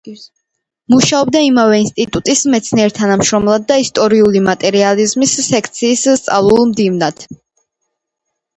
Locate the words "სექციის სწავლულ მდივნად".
5.51-7.25